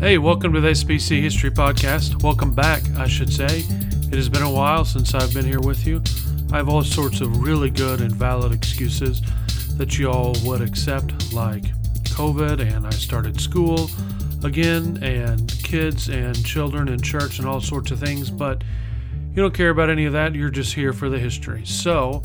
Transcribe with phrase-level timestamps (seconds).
[0.00, 2.22] Hey, welcome to the SBC History Podcast.
[2.22, 3.64] Welcome back, I should say.
[3.66, 6.00] It has been a while since I've been here with you.
[6.52, 9.20] I have all sorts of really good and valid excuses
[9.76, 11.64] that you all would accept, like
[12.14, 13.90] COVID, and I started school
[14.44, 18.62] again, and kids and children and church, and all sorts of things, but
[19.30, 20.32] you don't care about any of that.
[20.32, 21.66] You're just here for the history.
[21.66, 22.22] So,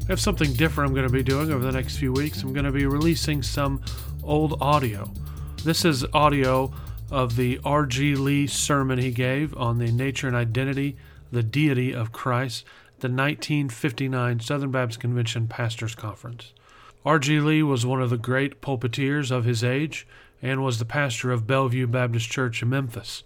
[0.00, 2.42] I have something different I'm going to be doing over the next few weeks.
[2.42, 3.80] I'm going to be releasing some
[4.24, 5.08] old audio.
[5.62, 6.72] This is audio
[7.12, 8.16] of the R.G.
[8.16, 10.96] Lee sermon he gave on the nature and identity,
[11.30, 12.64] the deity of Christ,
[13.00, 16.54] the 1959 Southern Baptist Convention Pastors Conference.
[17.04, 17.40] R.G.
[17.40, 20.06] Lee was one of the great pulpiteers of his age
[20.40, 23.24] and was the pastor of Bellevue Baptist Church in Memphis.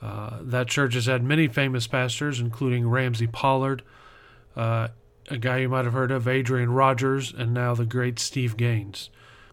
[0.00, 3.82] Uh, that church has had many famous pastors, including Ramsey Pollard,
[4.56, 4.88] uh,
[5.28, 9.10] a guy you might have heard of, Adrian Rogers, and now the great Steve Gaines.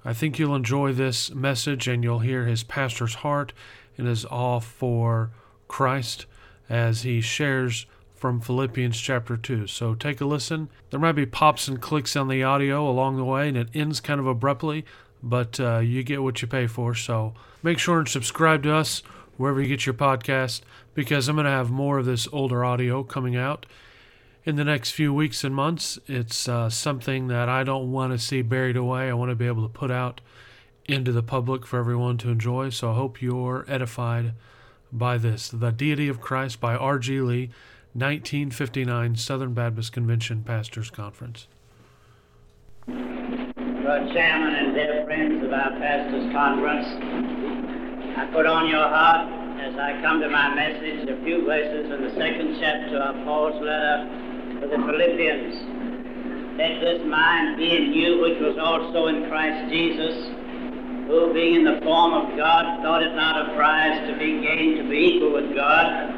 [0.08, 3.52] I think you'll enjoy this message and you'll hear his pastor's heart
[3.98, 5.32] and his awe for
[5.68, 6.26] Christ
[6.70, 9.68] as he shares from Philippians chapter 2.
[9.68, 10.70] So take a listen.
[10.92, 14.00] There might be pops and clicks on the audio along the way, and it ends
[14.00, 14.86] kind of abruptly,
[15.22, 16.96] but uh, you get what you pay for.
[16.96, 19.04] So make sure and subscribe to us
[19.36, 20.62] wherever you get your podcast
[20.94, 23.66] because I'm going to have more of this older audio coming out
[24.48, 26.00] in the next few weeks and months.
[26.08, 29.10] It's uh, something that I don't want to see buried away.
[29.10, 30.22] I want to be able to put out
[30.86, 32.70] into the public for everyone to enjoy.
[32.70, 34.32] So I hope you're edified
[34.90, 35.50] by this.
[35.50, 37.20] The Deity of Christ by R.G.
[37.20, 37.50] Lee,
[37.92, 41.48] 1959 Southern Baptist Convention Pastors Conference.
[42.88, 46.88] Lord Chairman and dear friends of our Pastors Conference,
[48.18, 49.28] I put on your heart
[49.60, 53.62] as I come to my message a few verses in the second chapter of Paul's
[53.62, 54.24] letter
[54.62, 56.58] to the Philippians.
[56.58, 60.34] Let this mind be in you, which was also in Christ Jesus,
[61.06, 64.82] who, being in the form of God, thought it not a prize to be gained
[64.82, 66.10] to be equal with God,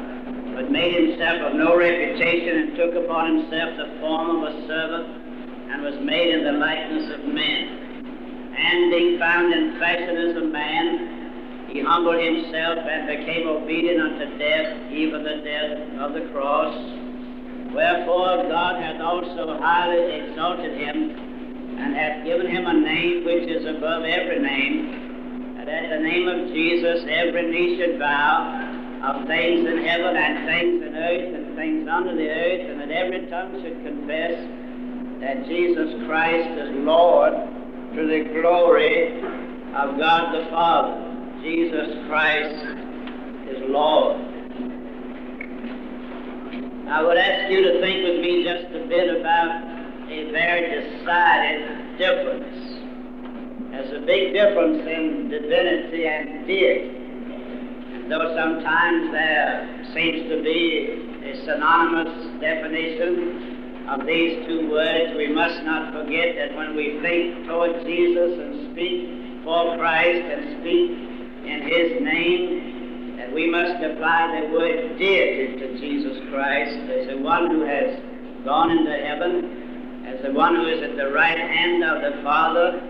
[0.56, 5.06] but made himself of no reputation, and took upon himself the form of a servant,
[5.70, 8.52] and was made in the likeness of men.
[8.56, 14.38] And being found in fashion as a man, he humbled himself and became obedient unto
[14.38, 16.74] death, even the death of the cross.
[17.74, 21.16] Wherefore God hath also highly exalted him,
[21.78, 26.28] and hath given him a name which is above every name, that at the name
[26.28, 28.66] of Jesus every knee should bow,
[29.02, 32.90] of things in heaven and things in earth and things under the earth, and that
[32.90, 34.36] every tongue should confess
[35.20, 37.32] that Jesus Christ is Lord
[37.94, 39.22] to the glory
[39.74, 40.96] of God the Father.
[41.42, 42.66] Jesus Christ
[43.48, 44.39] is Lord.
[46.90, 49.62] I would ask you to think with me just a bit about
[50.10, 53.70] a very decided difference.
[53.70, 58.08] There's a big difference in divinity and deity.
[58.10, 65.62] Though sometimes there seems to be a synonymous definition of these two words, we must
[65.62, 70.90] not forget that when we think toward Jesus and speak for Christ and speak
[71.46, 72.79] in His name,
[73.34, 77.98] we must apply the word deity to Jesus Christ as the one who has
[78.44, 82.80] gone into heaven, as the one who is at the right hand of the Father,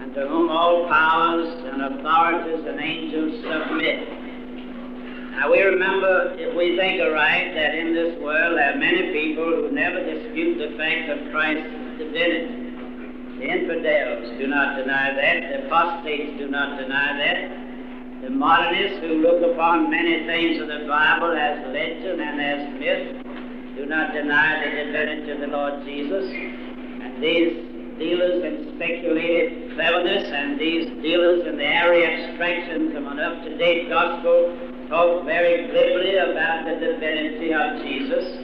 [0.00, 4.08] and to whom all powers and authorities and angels submit.
[5.34, 9.44] Now we remember, if we think aright, that in this world there are many people
[9.44, 12.68] who never dispute the fact of Christ's divinity.
[13.38, 15.36] The infidels do not deny that.
[15.46, 17.67] The apostates do not deny that.
[18.22, 23.76] The modernists who look upon many things of the Bible as legend and as myth
[23.76, 26.26] do not deny the divinity of the Lord Jesus.
[26.26, 27.54] And these
[27.96, 34.50] dealers in speculative cleverness and these dealers in the airy abstractions of an up-to-date gospel
[34.88, 38.34] talk very glibly about the divinity of Jesus.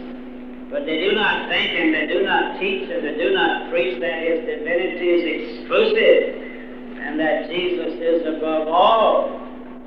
[0.71, 3.99] But they do not think and they do not teach and they do not preach
[4.01, 5.25] that his divinity is
[5.59, 9.44] exclusive and that Jesus is above all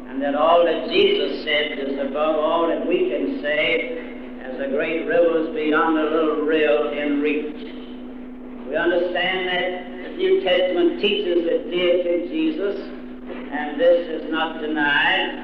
[0.09, 4.67] and that all that Jesus said is above all that we can say as the
[4.71, 7.53] great rivers beyond the little rill in reach.
[8.67, 12.75] We understand that the New Testament teaches the deity of Jesus,
[13.51, 15.43] and this is not denied.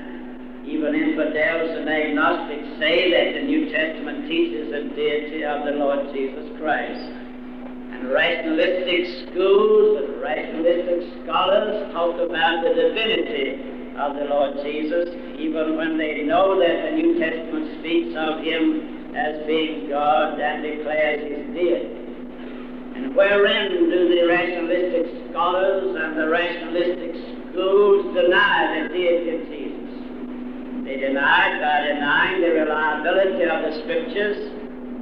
[0.66, 6.08] Even infidels and agnostics say that the New Testament teaches the deity of the Lord
[6.16, 7.04] Jesus Christ.
[7.04, 15.78] And rationalistic schools and rationalistic scholars talk about the divinity of the Lord Jesus, even
[15.78, 21.22] when they know that the New Testament speaks of him as being God and declares
[21.22, 21.94] his deity.
[22.98, 27.14] And wherein do the rationalistic scholars and the rationalistic
[27.52, 29.94] schools deny the deity of Jesus?
[30.86, 34.52] They deny it by denying the reliability of the Scriptures,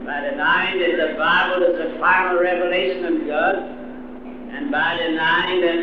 [0.06, 3.81] by denying that the Bible is the final revelation of God,
[4.52, 5.80] and by denying that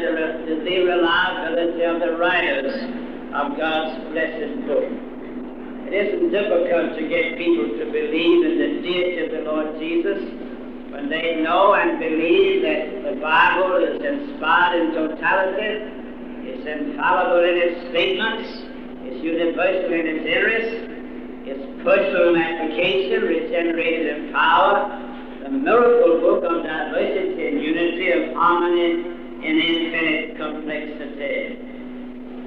[0.46, 2.72] the, the reliability of the writers
[3.32, 4.88] of God's blessed book.
[5.88, 10.20] It isn't difficult to get people to believe in the deity of the Lord Jesus
[10.92, 17.56] when they know and believe that the Bible is inspired in totality, it's infallible in
[17.56, 18.48] its statements,
[19.04, 20.72] it's universal in its interest,
[21.48, 25.07] it's personal in application, regenerated in power,
[25.48, 29.00] the miracle book of diversity and unity, of harmony
[29.40, 31.56] in infinite complexity.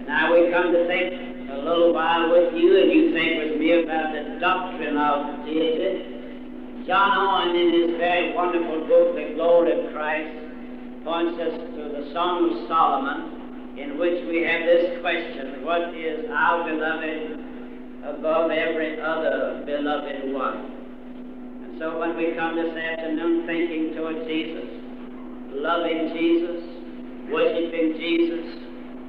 [0.05, 3.81] Now we come to think a little while with you, and you think with me
[3.81, 6.85] about the doctrine of deity.
[6.85, 10.37] John Owen, in his very wonderful book, The Glory of Christ,
[11.03, 16.29] points us to the Song of Solomon, in which we have this question What is
[16.29, 17.39] our beloved
[18.05, 20.70] above every other beloved one?
[21.81, 24.69] So when we come this afternoon thinking toward Jesus,
[25.49, 26.61] loving Jesus,
[27.33, 28.45] worshiping Jesus,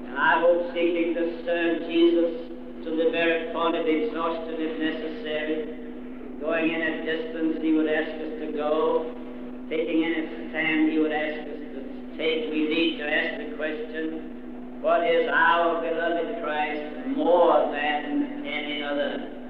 [0.09, 2.49] and I hope seeking to serve Jesus
[2.89, 8.09] to the very point of exhaustion if necessary, going in a distance he would ask
[8.09, 9.13] us to go,
[9.69, 11.81] taking in a stand he would ask us to
[12.17, 18.81] take, we need to ask the question, what is our beloved Christ more than any
[18.81, 19.42] other?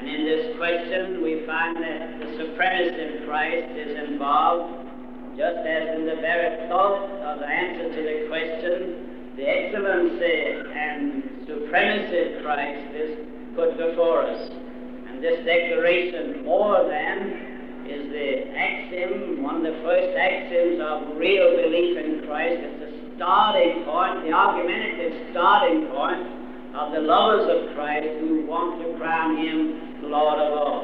[0.00, 4.88] And in this question, we find that the supremacy of Christ is involved,
[5.36, 11.44] just as in the very thought of the answer to the question, the excellency and
[11.44, 14.48] supremacy of Christ is put before us.
[14.48, 21.60] And this declaration, more than, is the axiom, one of the first axioms of real
[21.60, 22.56] belief in Christ.
[22.56, 26.39] It's the starting point, the argumentative starting point
[26.74, 30.82] of the lovers of Christ who want to crown him Lord of all.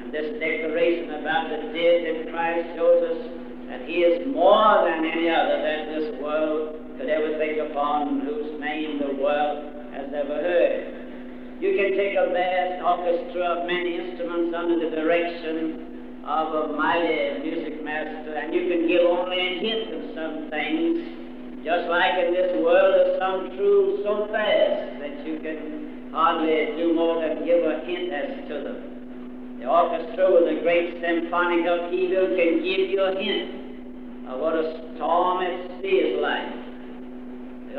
[0.00, 3.20] And this declaration about the deity of Christ shows us
[3.68, 8.56] that he is more than any other that this world could ever think upon, whose
[8.56, 10.96] name the world has ever heard.
[11.60, 17.44] You can take a vast orchestra of many instruments under the direction of a mighty
[17.44, 19.75] music master, and you can give only some things
[21.66, 26.94] just like in this world, there's some truths so fast that you can hardly do
[26.94, 28.78] more than give a hint as to them.
[29.58, 34.94] The orchestra with a great symphonic upheaval can give you a hint of what a
[34.94, 36.54] storm at sea is like.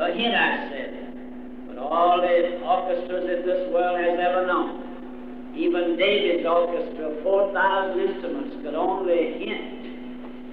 [0.04, 0.92] A hint, I said.
[1.72, 4.84] But all the orchestras that this world has ever known,
[5.56, 9.87] even David's orchestra, 4,000 instruments, could only hint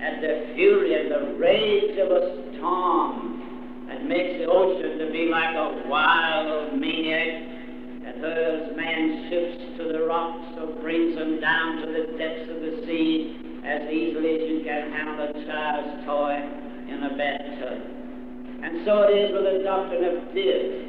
[0.05, 2.23] at the fury and the rage of a
[2.53, 9.81] storm that makes the ocean to be like a wild maniac that hurls man's ships
[9.81, 14.29] to the rocks or brings them down to the depths of the sea as easily
[14.37, 16.37] as you can handle a child's toy
[16.85, 17.81] in a bathtub.
[18.61, 20.85] And so it is with the doctrine of deity.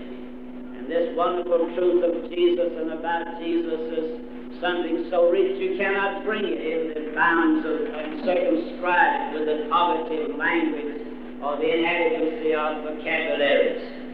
[0.76, 4.08] And this wonderful truth of Jesus and about Jesus is
[4.62, 9.46] something so rich you cannot bring it in the bounds of and circumscribe it with
[9.48, 11.06] the poverty of language
[11.44, 14.06] or the inadequacy of vocabularies.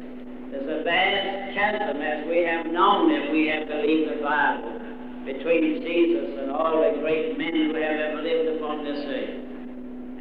[0.52, 4.84] There's a vast chasm, as we have known if we have believed the Bible,
[5.24, 9.38] between Jesus and all the great men who have ever lived upon this earth.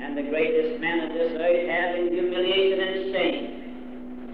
[0.00, 3.44] And the greatest men of this earth have, in humiliation and shame,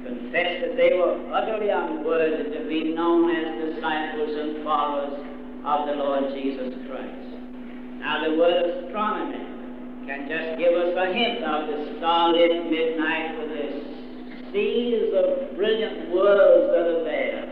[0.05, 5.27] confessed that they were utterly unworthy to be known as disciples and followers
[5.67, 7.27] of the Lord Jesus Christ.
[7.99, 9.43] Now, the word astronomy
[10.07, 13.67] can just give us a hint of the starlit midnight with the
[14.55, 17.43] seas of brilliant worlds that are there.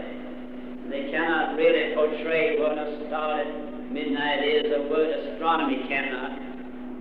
[0.90, 6.38] They cannot really portray what a starlit midnight is, The word astronomy cannot.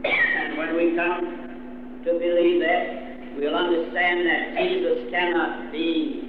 [0.04, 6.26] and when we come to believe that, we'll understand that Jesus cannot be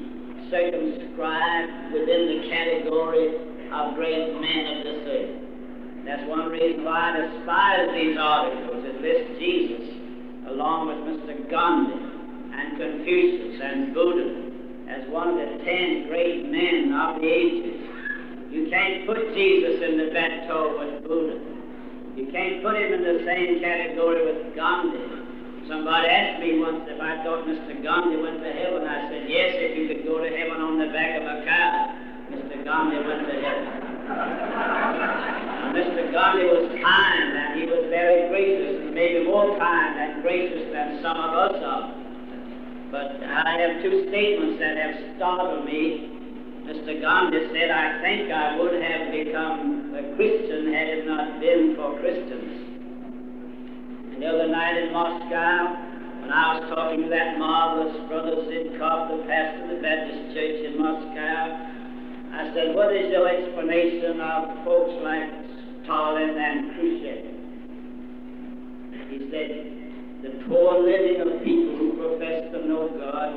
[0.51, 5.45] circumscribed within the category of great men of this earth.
[6.07, 8.85] That's one reason why I despise these articles.
[8.87, 9.89] It lists Jesus
[10.53, 11.51] along with Mr.
[11.51, 11.97] Gandhi
[12.55, 14.45] and Confucius and Buddha
[14.89, 17.81] as one of the ten great men of the ages.
[18.53, 21.41] You can't put Jesus in the bateau with Buddha.
[22.15, 25.03] You can't put him in the same category with Gandhi.
[25.67, 27.83] Somebody asked me once if I thought Mr.
[27.83, 28.87] Gandhi went to heaven.
[28.87, 32.05] I said, yes, if you could go to heaven on the back of a cow.
[32.65, 33.67] Gandhi went to heaven.
[35.77, 36.03] Mr.
[36.13, 41.01] Gandhi was kind and he was very gracious, and maybe more kind and gracious than
[41.03, 41.93] some of us are.
[42.91, 46.15] But I have two statements that have startled me
[46.65, 46.97] Mr.
[46.97, 52.01] Gandhi said, I think I would have become a Christian had it not been for
[52.01, 52.57] Christians.
[54.17, 55.77] And the other night in Moscow,
[56.25, 60.65] when I was talking to that marvelous brother Zhidkov, the pastor of the Baptist Church
[60.65, 61.84] in Moscow,
[62.35, 65.31] I said, What is your explanation of folks like
[65.87, 67.23] Stalin and Khrushchev?
[69.07, 69.51] He said,
[70.27, 73.31] The poor living of people who profess to know God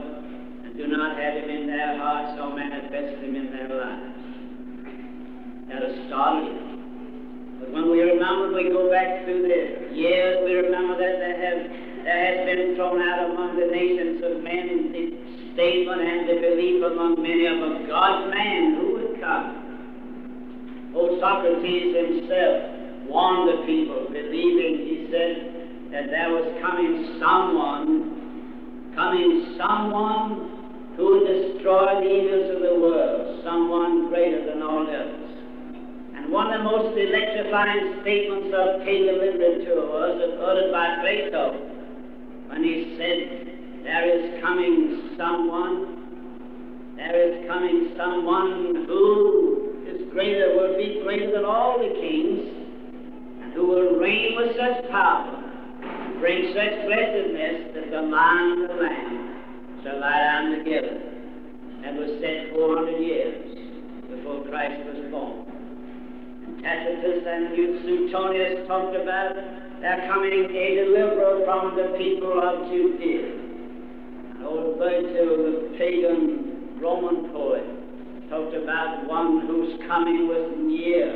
[0.65, 4.17] and do not have Him in their hearts or manifest Him in their lives.
[5.69, 6.57] That is startling.
[7.61, 11.61] But when we remember, we go back through the years, we remember that there, have,
[12.01, 14.77] there has been thrown out among the nations of men
[15.57, 20.93] statement and the belief among many of a God man who would come.
[20.93, 29.57] Old Socrates himself warned the people, believing, he said, that there was coming someone, coming
[29.57, 35.25] someone who would destroy the evils of the world, someone greater than all else.
[36.13, 41.65] And one of the most electrifying statements of pagan literature was uttered by Plato
[42.45, 43.56] when he said,
[43.87, 51.45] there is coming someone, there is coming someone who is greater, will be greater than
[51.45, 52.51] all the kings,
[53.41, 58.69] and who will reign with such power, and bring such blessedness that the lion and
[58.69, 60.99] the lamb shall lie down together.
[61.87, 63.55] That was said 400 years
[64.11, 65.47] before Christ was born.
[66.43, 69.31] And Tacitus and Suetonius talked about
[69.79, 73.46] their coming a deliverer from the people of Judea.
[74.45, 77.65] Old Virgil, the pagan Roman poet,
[78.29, 81.09] talked about one whose coming was near,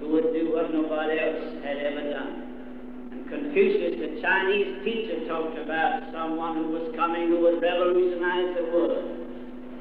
[0.00, 3.08] who would do what nobody else had ever done.
[3.12, 8.64] And Confucius, the Chinese teacher, talked about someone who was coming who would revolutionize the
[8.68, 9.00] world.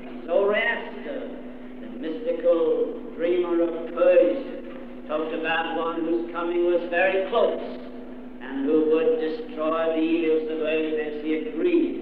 [0.08, 7.60] And Zoroaster, the mystical dreamer of Persia, talked about one whose coming was very close
[7.60, 12.00] and who would destroy the evils of earth as he agreed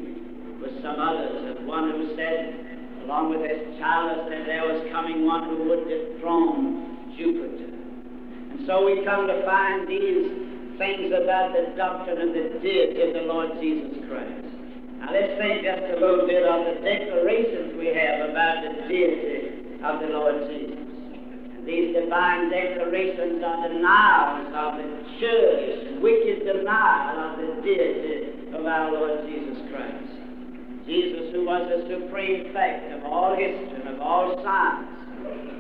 [0.82, 5.50] some others, and one who said, along with his childless, that there was coming one
[5.50, 7.70] who would dethrone Jupiter.
[8.52, 13.14] And so we come to find these things about the doctrine and the deity of
[13.14, 14.48] the Lord Jesus Christ.
[15.00, 19.80] Now let's think just a little bit of the declarations we have about the deity
[19.84, 20.80] of the Lord Jesus.
[21.66, 24.88] These divine declarations are denials of the
[25.20, 30.09] church, wicked denial of the deity of our Lord Jesus Christ.
[30.89, 34.89] Jesus, who was the supreme fact of all history and of all science,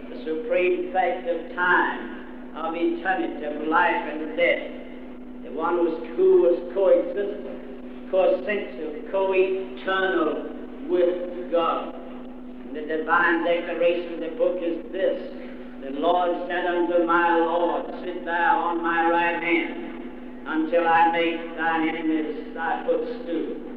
[0.09, 4.65] the supreme fact of time, of eternity, of life and death,
[5.45, 5.85] the one
[6.17, 10.49] who was, coexistent, co-essential, co-eternal
[10.89, 11.93] with God.
[11.93, 15.29] And the divine declaration of the book is this.
[15.85, 20.09] The Lord said unto my Lord, Sit thou on my right hand
[20.47, 23.68] until I make thine enemies thy footstool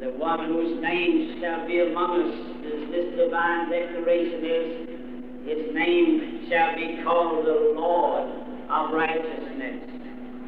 [0.00, 2.36] the one whose name shall be among us,
[2.68, 4.68] as this divine declaration is,
[5.48, 8.28] his name shall be called the Lord
[8.68, 9.88] of righteousness.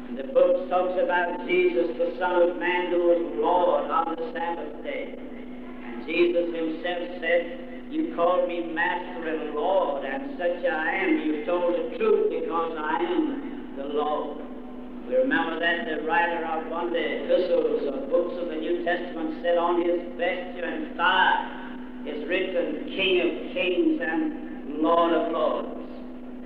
[0.09, 4.29] And the book talks about Jesus, the Son of Man, who was Lord on the
[4.37, 5.17] Sabbath day.
[5.17, 11.25] And Jesus himself said, You call me Master and Lord, and such I am.
[11.25, 14.48] You told the truth because I am the Lord.
[15.09, 18.85] We remember that the writer of one of the epistles or books of the New
[18.85, 25.33] Testament said on his vesture and thigh is written King of Kings and Lord of
[25.33, 25.81] Lords.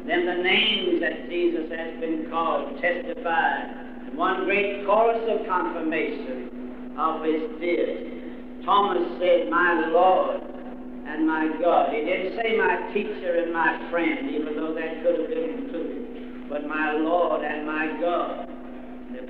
[0.07, 3.67] Then the names that Jesus has been called testify
[4.07, 8.63] and one great chorus of confirmation of his deity.
[8.63, 11.91] Thomas said, My Lord and my God.
[11.91, 16.47] He didn't say my teacher and my friend, even though that could have been included,
[16.47, 18.52] but my Lord and my God.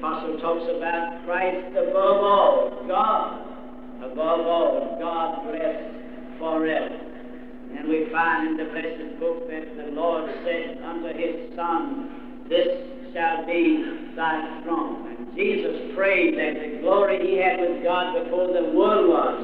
[0.04, 3.40] The apostle talks about Christ above all, God
[4.04, 5.96] above all, God blessed
[6.40, 7.00] forever.
[7.80, 12.68] And we find in the blessed book that the Lord said unto his Son, This
[13.16, 15.16] shall be thy throne.
[15.16, 19.40] And Jesus prayed that the glory he had with God before the world was,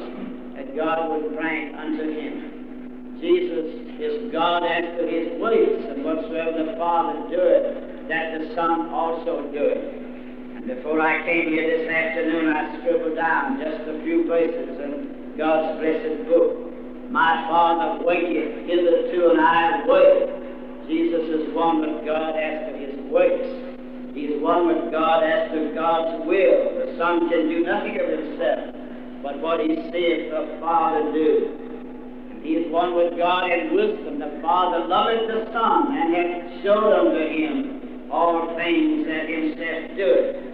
[0.59, 3.15] that God would grant unto him.
[3.21, 9.47] Jesus is God after his ways, and whatsoever the Father doeth, that the Son also
[9.55, 10.08] doeth.
[10.67, 15.79] Before I came here this afternoon, I scribbled down just a few places in God's
[15.79, 17.11] blessed book.
[17.11, 20.87] My Father waketh hitherto, and I wait.
[20.87, 23.47] Jesus is one with God after his works.
[24.13, 26.85] He's one with God as to God's will.
[26.85, 28.75] The Son can do nothing of himself
[29.23, 31.55] but what he seeth the Father do.
[32.41, 34.19] He is is one with God in wisdom.
[34.19, 40.48] The Father loveth the Son, and hath showed unto him all things that himself doeth.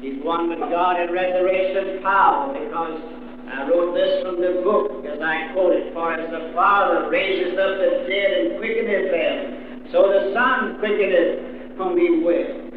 [0.00, 3.02] He's one with God in resurrection power, because
[3.50, 7.82] I wrote this from the book, as I quoted, For as the Father raises up
[7.82, 12.68] the dead and quickeneth them, so the Son quickeneth whom he will.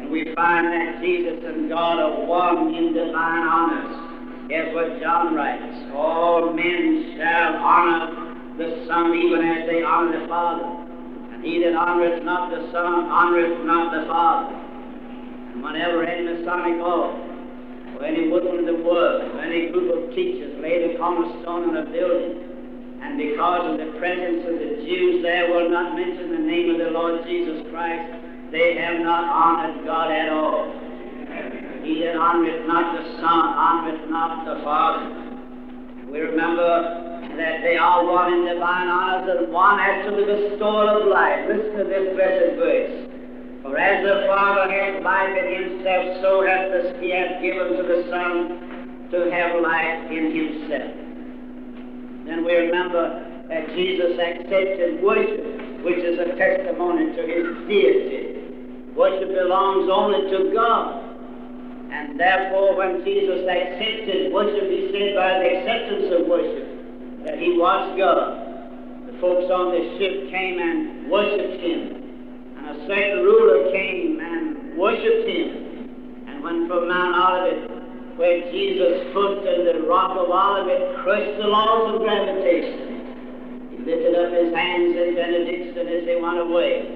[0.00, 4.48] And we find that Jesus and God are one in divine honors.
[4.48, 10.28] Here's what John writes All men shall honor the Son even as they honor the
[10.28, 10.64] Father.
[11.34, 14.61] And he that honoreth not the Son honoreth not the Father.
[15.60, 17.12] Whenever oh, oh, any Masonic law,
[17.96, 21.76] or any Woodmen of the World, or any group of teachers laid a cornerstone in
[21.76, 22.40] a building,
[23.02, 26.78] and because of the presence of the Jews there will not mention the name of
[26.78, 28.10] the Lord Jesus Christ,
[28.50, 30.72] they have not honored God at all.
[31.84, 35.22] He that honoreth not the Son honoreth not the Father.
[36.10, 41.08] We remember that they are one in divine honors and one to the bestowal of
[41.08, 41.48] life.
[41.48, 43.08] Listen to this blessed verse.
[43.62, 47.82] For as the Father hath life in himself, so hath the, he hath given to
[47.86, 50.90] the Son to have life in himself.
[52.26, 58.32] Then we remember that Jesus accepted worship, which is a testimony to his deity.
[58.96, 60.98] Worship belongs only to God.
[61.92, 66.66] And therefore, when Jesus accepted worship, he said by the acceptance of worship
[67.26, 69.06] that he was God.
[69.06, 72.01] The folks on the ship came and worshipped him.
[72.72, 76.24] And a certain ruler came and worshipped him.
[76.26, 81.48] And when from Mount Olivet, where Jesus put in the rock of Olivet, crushed the
[81.48, 86.88] laws of gravitation, he lifted up his hands in benediction as they went away.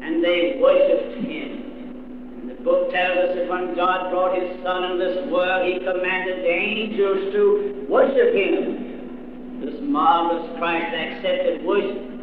[0.00, 4.92] And they worshipped him And the book tells us that when God brought his Son
[4.92, 9.60] in this world, he commanded the angels to worship him.
[9.60, 12.17] This marvelous Christ accepted worship.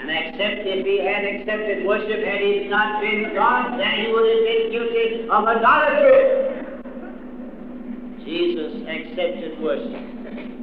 [0.00, 4.24] And except if he had accepted worship, had he not been God, then he would
[4.24, 6.40] have been guilty of idolatry.
[8.24, 10.20] Jesus accepted worship.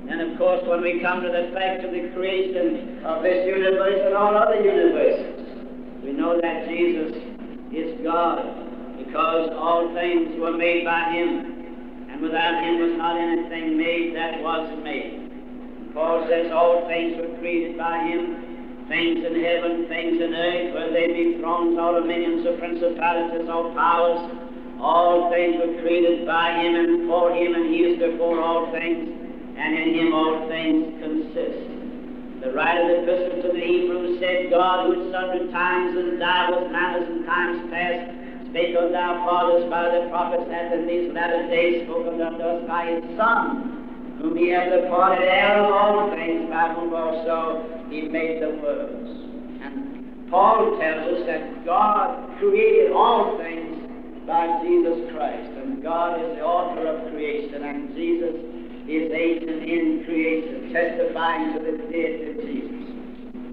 [0.10, 4.02] And of course, when we come to the fact of the creation of this universe
[4.06, 5.38] and all other universes,
[6.04, 7.14] we know that Jesus
[7.76, 8.42] is God
[8.98, 14.42] because all things were made by him, and without him was not anything made that
[14.42, 15.94] was made.
[15.94, 18.57] Paul says all things were created by him,
[18.88, 23.74] things in heaven, things in earth, whether they be thrones or dominions or principalities or
[23.76, 24.32] powers,
[24.80, 29.10] all things were created by him and for him, and he is before all things,
[29.58, 31.68] and in him all things consist.
[32.42, 36.20] The writer of the epistle to the Hebrews said, God, who at sundry times and
[36.20, 38.14] divers manners and times past
[38.50, 42.68] spake unto our fathers by the prophets, and in these latter days spoke unto us
[42.68, 43.77] by his Son,
[44.22, 49.10] whom he hath appointed heir of all things, by whom also he made the worlds.
[49.62, 53.78] And Paul tells us that God created all things
[54.28, 58.36] by Jesus Christ, and God is the author of creation, and Jesus
[58.88, 62.88] is agent in creation, testifying to the deity of Jesus.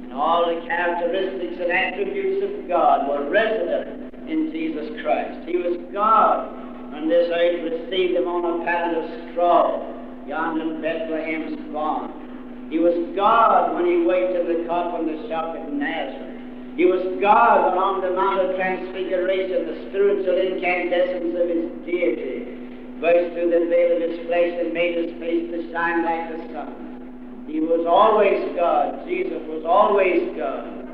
[0.03, 5.47] And all the characteristics and attributes of God were resident in Jesus Christ.
[5.47, 6.51] He was God
[6.93, 9.79] when this earth received him on a pallet of straw,
[10.27, 12.69] yonder Bethlehem's barn.
[12.71, 14.65] He was God when he to the
[15.07, 16.35] the shop at Nazareth.
[16.77, 22.55] He was God on the Mount of Transfiguration the spiritual incandescence of his deity
[22.99, 26.41] burst through the veil of his flesh and made his face to shine like the
[26.51, 27.45] sun.
[27.47, 29.07] He was always God.
[29.07, 30.85] Jesus was always God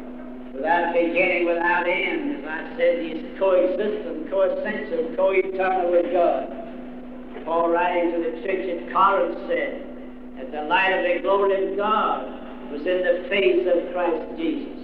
[0.52, 2.42] without beginning, without end.
[2.42, 6.69] As I said, he's coexistent, coessential, co-eternal with God.
[7.50, 9.82] Paul writing to the church at Corinth said
[10.38, 12.22] that the light of the glory of God
[12.70, 14.78] was in the face of Christ Jesus.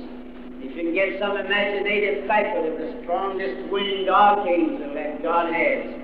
[0.58, 5.94] If you can get some imaginative faculty of the strongest winged archangel that God has,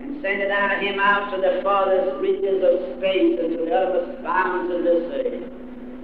[0.00, 3.68] and send it out of him out to the farthest reaches of space and to
[3.68, 5.44] the uttermost bounds of this earth,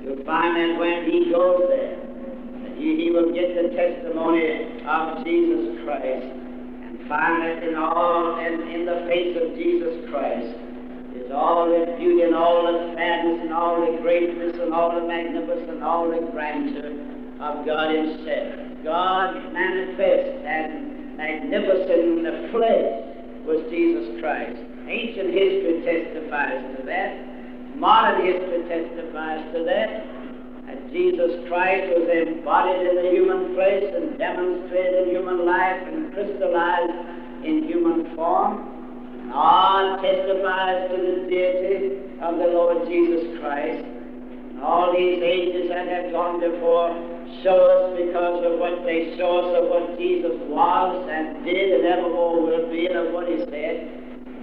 [0.04, 1.96] you'll find that when he goes there,
[2.76, 6.44] he, he will get the testimony of Jesus Christ
[7.14, 10.54] and in all in, in the face of Jesus Christ
[11.14, 15.06] is all the beauty and all the fatness and all the greatness and all the
[15.06, 16.90] magnificence and all the grandeur
[17.40, 18.82] of God Himself.
[18.82, 23.04] God manifest and magnificent in the flesh
[23.46, 24.58] was Jesus Christ.
[24.88, 27.76] Ancient history testifies to that.
[27.76, 30.23] Modern history testifies to that.
[30.92, 37.44] Jesus Christ was embodied in the human flesh and demonstrated in human life and crystallized
[37.44, 39.32] in human form.
[39.32, 43.84] All testifies to the deity of the Lord Jesus Christ.
[43.84, 46.94] And all these ages that have gone before
[47.42, 51.84] show us because of what they show us of what Jesus was and did and
[51.86, 53.90] evermore will be and of what he said,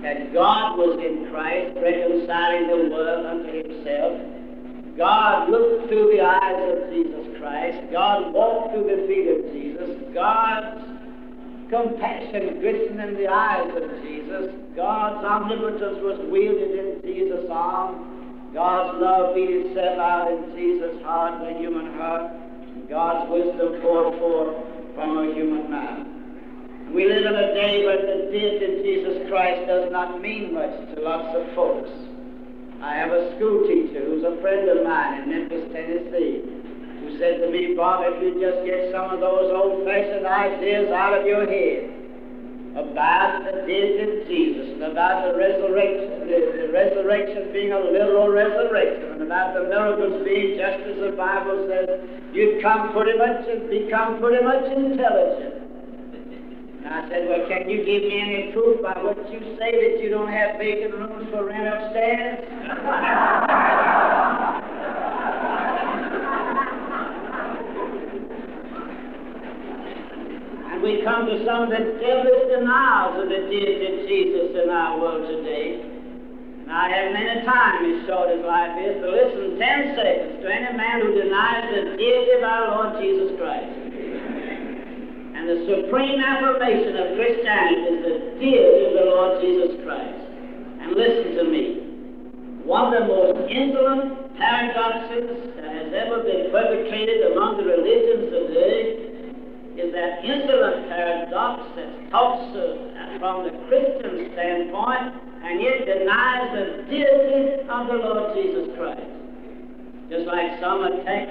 [0.03, 4.40] that God was in Christ reconciling the world unto himself.
[4.97, 7.91] God looked through the eyes of Jesus Christ.
[7.91, 10.13] God walked through the feet of Jesus.
[10.13, 10.83] God's
[11.69, 14.51] compassion glistened in the eyes of Jesus.
[14.75, 18.51] God's omnipotence was wielded in Jesus' arm.
[18.53, 22.31] God's love beat itself out in Jesus' heart, the human heart.
[22.89, 24.55] God's wisdom poured forth
[24.95, 26.07] from a human mouth.
[26.93, 30.75] We live in a day when the deity of Jesus Christ does not mean much
[30.93, 31.89] to lots of folks.
[32.81, 36.41] I have a school teacher who's a friend of mine in Memphis, Tennessee
[37.01, 41.13] who said to me, Bob, if you just get some of those old-fashioned ideas out
[41.13, 41.93] of your head
[42.73, 48.33] about the death of Jesus and about the resurrection, the, the resurrection being a literal
[48.33, 52.01] resurrection, and about the miracles being just as the Bible says,
[52.33, 55.70] you'd come pretty much and become pretty much intelligent.
[56.83, 60.01] And I said, well, can you give me any proof by what you say that
[60.01, 62.41] you don't have vacant rooms for rent upstairs?
[70.73, 74.69] And we come to some of the devilish denials of the deity of Jesus in
[74.73, 75.85] our world today.
[75.85, 80.47] And I have many times, as short as life is, to listen ten seconds to
[80.49, 83.80] any man who denies the deity of our Lord Jesus Christ.
[85.51, 90.23] The supreme affirmation of Christianity is the deity of the Lord Jesus Christ.
[90.79, 92.63] And listen to me.
[92.63, 98.31] One of the most insolent paradoxes that has ever been perpetrated among the religions of
[98.31, 98.79] the today
[99.75, 106.65] is that insolent paradox that talks uh, from the Christian standpoint and yet denies the
[106.87, 109.03] deity of the Lord Jesus Christ.
[110.07, 111.27] Just like some attack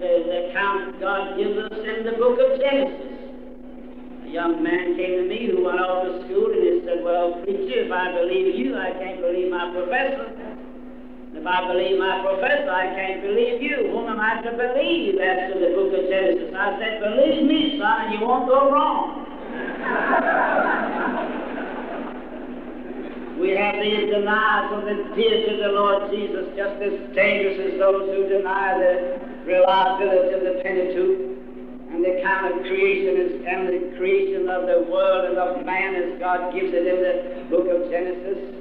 [0.00, 3.20] the account God gives us in the book of Genesis.
[4.30, 7.82] Young man came to me who went off to school and he said, Well, preacher,
[7.82, 10.30] if I believe you, I can't believe my professor.
[11.34, 13.90] If I believe my professor, I can't believe you.
[13.90, 15.18] Whom am I to believe?
[15.18, 16.54] To the book of Genesis.
[16.54, 19.26] I said, believe me, son, and you won't go wrong.
[23.42, 27.82] we have these denials of the deity of the Lord Jesus just as dangerous as
[27.82, 31.29] those who deny the reliability of the Pentateuch
[32.00, 35.92] and the kind of creation is, and the creation of the world and of man
[36.00, 38.56] as God gives it in the book of Genesis.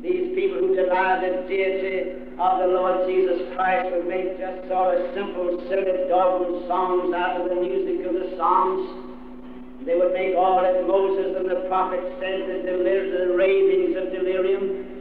[0.00, 4.96] These people who deny the deity of the Lord Jesus Christ would make just sort
[4.96, 9.84] of simple, silly, dogma songs out of the music of the Psalms.
[9.84, 14.08] They would make all that Moses and the prophets said, the, delir- the ravings of
[14.08, 14.97] delirium.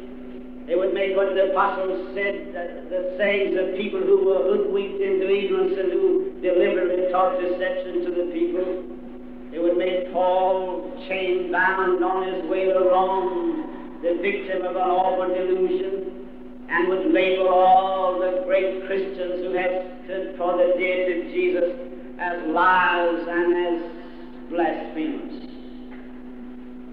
[0.67, 4.99] They would make what the apostles said, the, the sayings of people who were hoodwinked
[4.99, 8.84] into ignorance and who deliberately taught deception to the people.
[9.51, 14.91] They would make Paul chained bound on his way to Rome the victim of an
[14.91, 16.27] awful delusion
[16.69, 21.71] and would label all the great Christians who had stood for the deity of Jesus
[22.19, 25.47] as liars and as blasphemers.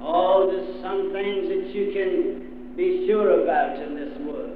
[0.00, 4.50] Oh, there's some things that you can be sure about in this world.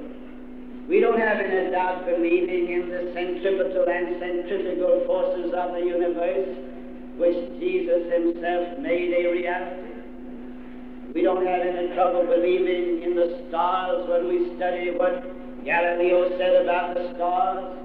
[0.89, 6.49] We don't have any doubt believing in the centripetal and centrifugal forces of the universe,
[7.15, 9.89] which Jesus himself made a reality.
[11.13, 15.23] We don't have any trouble believing in the stars when we study what
[15.63, 17.77] Galileo said about the stars.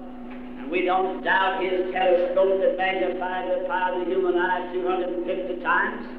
[0.58, 5.62] And we don't doubt his telescope that magnified the power of the human eye 250
[5.62, 6.13] times.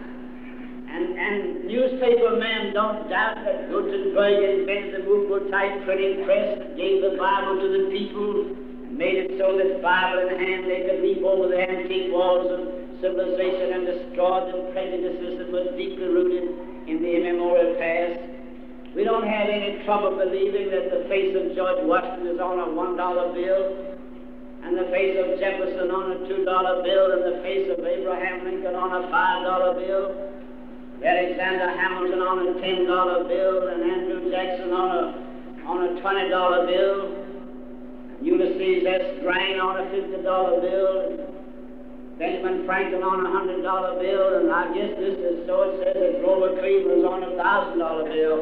[0.95, 7.03] And, and newspaper men don't doubt that Gutenberg invented the movable type printing press gave
[7.03, 8.47] the Bible to the people
[8.87, 12.47] and made it so that Bible in hand they could leap over the antique walls
[12.47, 12.61] of
[13.03, 16.47] civilization and destroy the prejudices that were deeply rooted
[16.87, 18.15] in the immemorial past.
[18.95, 22.71] We don't have any trouble believing that the face of George Washington is on a
[22.71, 23.99] one dollar bill,
[24.63, 28.47] and the face of Jefferson on a two dollar bill, and the face of Abraham
[28.47, 30.34] Lincoln on a five dollar bill,
[31.03, 35.03] Alexander Hamilton on a ten dollar bill, and Andrew Jackson on a
[35.67, 37.25] on a twenty dollar bill,
[38.21, 39.19] Ulysses S.
[39.19, 41.25] Grant on a fifty dollar bill.
[42.15, 45.99] Benjamin Franklin on a hundred dollar bill, and I guess this is so it says
[45.99, 48.39] that Grover Cleveland's on a thousand dollar bill.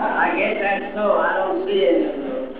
[0.00, 1.20] I guess that's so.
[1.20, 2.56] I don't see any of those.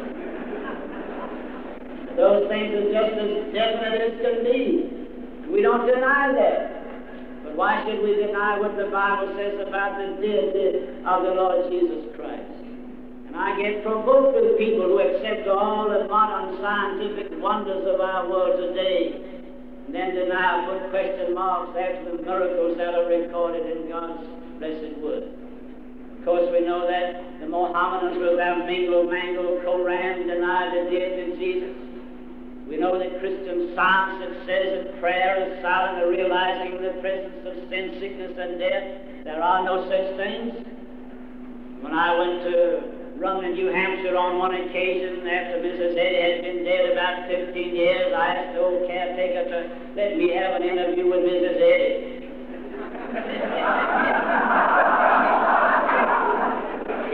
[2.20, 5.48] Those things are just as definite as can be.
[5.48, 6.79] We don't deny that.
[7.60, 12.08] Why should we deny what the Bible says about the deity of the Lord Jesus
[12.16, 12.56] Christ?
[13.28, 18.24] And I get provoked with people who accept all the modern scientific wonders of our
[18.32, 19.12] world today,
[19.84, 24.24] and then deny put question marks after the miracles that are recorded in God's
[24.56, 25.28] blessed word.
[26.16, 31.28] Of course, we know that the Mohammedans will have mingle, mangle, Koran, deny the deity
[31.28, 31.76] of Jesus.
[32.70, 37.66] We know that Christian science says that prayer is silent, and realizing the presence of
[37.66, 39.26] sin, sickness, and death.
[39.26, 40.54] There are no such things.
[41.82, 45.98] When I went to Rumney, New Hampshire on one occasion after Mrs.
[45.98, 49.66] Eddy had been dead about 15 years, I asked the old caretaker to
[49.98, 51.58] let me have an interview with Mrs.
[51.58, 52.22] Eddy.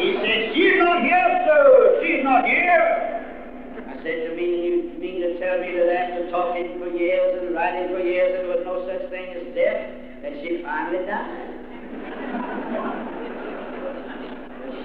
[0.05, 2.05] he said, She's not here, sir.
[2.05, 3.15] She's not here
[4.07, 7.90] said to me, You mean to tell me that after talking for years and writing
[7.90, 9.83] for years there was no such thing as death,
[10.23, 11.51] that she finally died?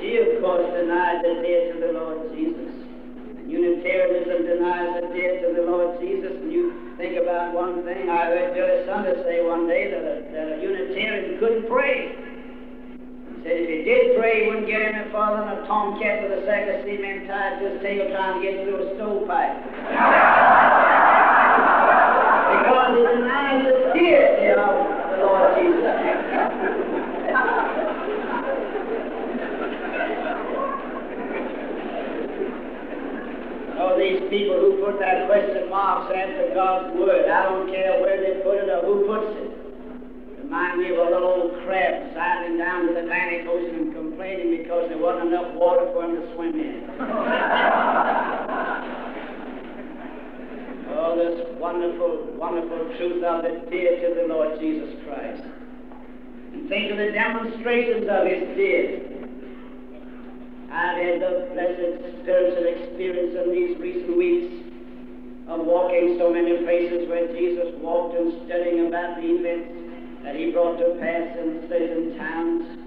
[0.02, 2.74] she, of course, denied the death of the Lord Jesus.
[3.46, 6.34] Unitarianism denies the death of the Lord Jesus.
[6.42, 10.16] And you think about one thing, I heard Billy Sunday say one day that a,
[10.34, 12.31] that a Unitarian couldn't pray
[13.44, 16.46] said if he did pray, he wouldn't get any farther than a tomcat with a
[16.46, 19.58] sack of cement tied to his tail trying to get through a stovepipe.
[22.54, 24.74] because he denies the deity of
[25.10, 25.98] the Lord Jesus.
[33.82, 38.22] Oh, these people who put that question marks after God's word, I don't care where
[38.22, 39.61] they put it or who puts it.
[40.52, 44.58] Remind me of a little old crab sidling down to the Atlantic Ocean and complaining
[44.58, 46.92] because there wasn't enough water for him to swim in.
[50.92, 55.40] oh, this wonderful, wonderful truth of the deity of the Lord Jesus Christ.
[56.52, 59.08] And think of the demonstrations of his deity.
[60.68, 64.52] I've had the blessed spiritual experience in these recent weeks
[65.48, 69.82] of walking so many places where Jesus walked and studying about the events
[70.24, 72.82] that he brought to pass in certain towns.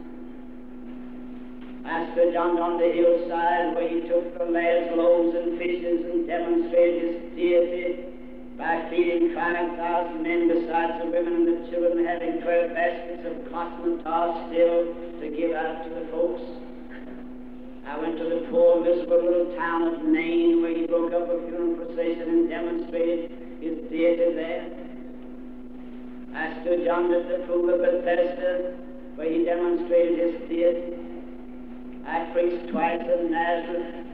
[1.84, 7.02] I stood on, the hillside where he took the last loaves and fishes and demonstrated
[7.02, 8.14] his deity
[8.56, 14.02] by feeding 5,000 men besides the women and the children, having 12 baskets of cotton
[14.02, 16.42] tar still to give out to the folks.
[17.86, 21.36] I went to the poor, miserable little town of Nain where he broke up a
[21.46, 24.93] funeral procession and demonstrated his deity there.
[26.34, 28.74] I stood yonder at the pool of Bethesda
[29.14, 30.98] where he demonstrated his deity.
[32.06, 34.04] I preached twice in Nazareth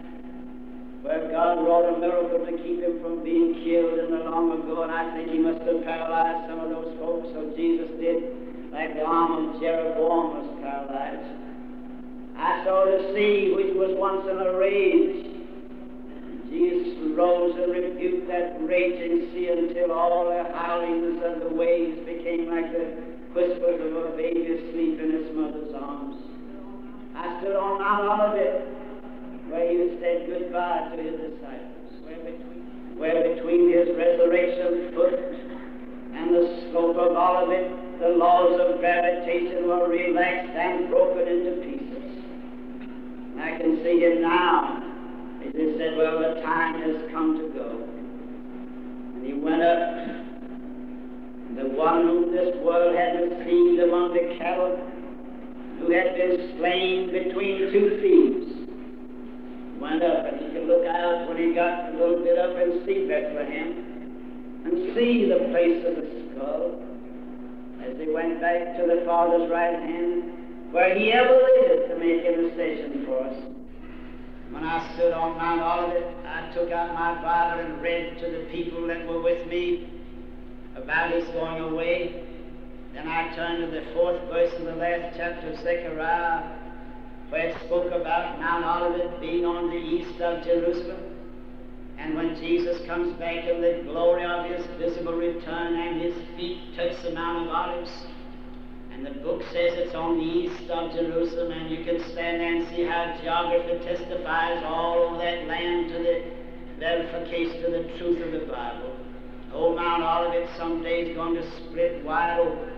[1.02, 4.83] where God wrought a miracle to keep him from being killed in the long ago,
[4.85, 8.37] and I think he must have paralyzed some of those folks, so Jesus did,
[8.70, 11.24] like the arm of Jeroboam was paralyzed.
[12.37, 15.39] I saw the sea, which was once in a rage,
[16.50, 22.50] Jesus rose and rebuked that raging sea until all the howlings of the waves became
[22.50, 22.90] like the
[23.30, 26.18] whispers of a baby asleep in its mother's arms.
[27.14, 28.66] I stood on Mount Olivet
[29.46, 35.18] where he said goodbye to his disciples, where between, where between his resurrection foot
[36.18, 42.10] and the slope of Olivet, the laws of gravitation were relaxed and broken into pieces.
[43.38, 44.79] I can see him now
[46.00, 47.84] Well, the time has come to go.
[49.12, 50.00] And he went up.
[51.60, 54.80] The one whom this world had received among the cattle,
[55.76, 58.48] who had been slain between two thieves,
[59.78, 62.80] went up, and he could look out when he got a little bit up and
[62.88, 66.80] see Bethlehem and see the place of the skull
[67.84, 72.24] as he went back to the Father's right hand, where he ever lived to make
[72.24, 73.49] intercession for us.
[74.50, 78.46] When I stood on Mount Olivet, I took out my Bible and read to the
[78.50, 79.88] people that were with me
[80.74, 82.24] about his going away.
[82.92, 86.50] Then I turned to the fourth verse of the last chapter of Zechariah,
[87.28, 91.00] where it spoke about Mount Olivet being on the east of Jerusalem.
[91.96, 96.58] And when Jesus comes back in the glory of his visible return and his feet
[96.74, 97.90] touch the Mount of Olives,
[99.00, 102.54] and the book says it's on the east of Jerusalem, and you can stand there
[102.54, 106.22] and see how geography testifies all over that land to the
[106.78, 108.94] verification to the truth of the Bible.
[109.54, 112.74] Old Mount Olivet someday is going to split wide open.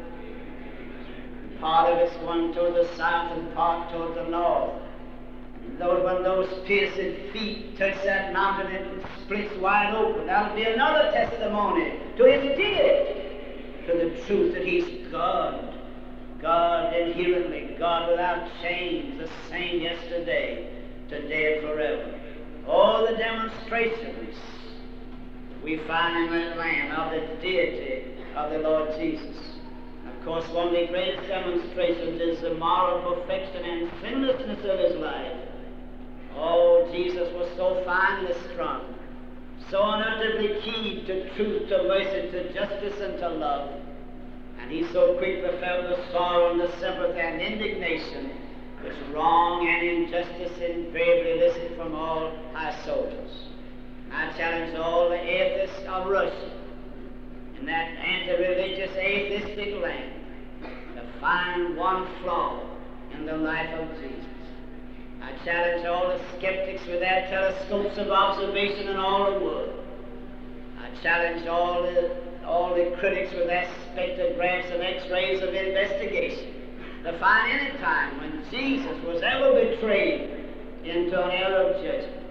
[1.60, 4.80] Part of it's going toward the south and part toward the north.
[5.80, 10.26] Lord, when those pierced feet touch that mountain, it splits wide open.
[10.26, 15.71] That'll be another testimony to his deity, to the truth that he's God.
[16.42, 20.68] God inherently, God without change, the same yesterday,
[21.08, 22.20] today, and forever.
[22.66, 24.36] All the demonstrations
[25.62, 29.36] we find in that land of the deity of the Lord Jesus.
[30.04, 34.96] Of course, one of the greatest demonstrations is the moral perfection and sinlessness of his
[34.96, 35.38] life.
[36.34, 38.94] Oh, Jesus was so finely strung,
[39.70, 43.81] so unutterably keyed to truth, to mercy, to justice, and to love.
[44.62, 48.30] And he so quickly felt the sorrow and the sympathy and indignation
[48.82, 53.30] which wrong and injustice invariably elicit from all high soldiers.
[54.12, 56.50] I challenge all the atheists of Russia
[57.58, 60.12] in that anti-religious atheistic land
[60.96, 62.60] to find one flaw
[63.14, 64.26] in the life of Jesus.
[65.22, 69.84] I challenge all the skeptics with their telescopes of observation in all the world.
[70.80, 76.52] I challenge all the, all the critics with their spectrographs and x-rays of investigation
[77.04, 80.30] to find any time when Jesus was ever betrayed
[80.84, 82.22] into an error of judgment.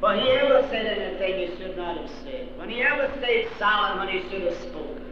[0.00, 2.58] For he ever said anything he should not have said.
[2.58, 5.04] When he ever stayed silent when he should have spoken.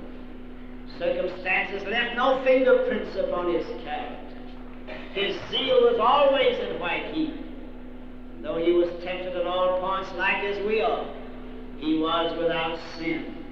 [0.98, 4.24] Circumstances left no fingerprints upon his character.
[5.12, 7.34] His zeal was always in white heat.
[8.42, 11.06] Though he was tempted at all points like as we are,
[11.78, 13.43] he was without sin.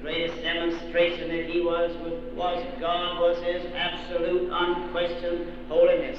[0.00, 1.94] The greatest demonstration that he was
[2.34, 6.18] was God was his absolute, unquestioned holiness.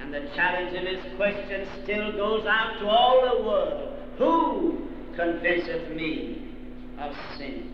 [0.00, 3.96] And the challenge of his question still goes out to all the world.
[4.18, 6.52] Who convinceth me
[6.98, 7.72] of sin?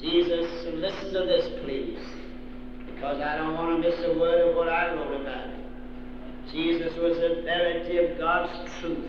[0.00, 1.98] Jesus, listen to this, please,
[2.86, 5.48] because I don't want to miss a word of what I wrote about.
[6.50, 9.04] Jesus was the verity of God's truth.